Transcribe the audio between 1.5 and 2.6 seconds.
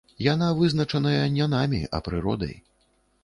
намі, а прыродай.